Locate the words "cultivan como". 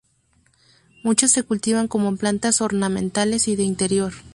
1.43-2.15